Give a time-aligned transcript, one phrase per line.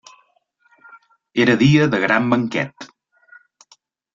[1.45, 2.89] Era dia de gran banquet.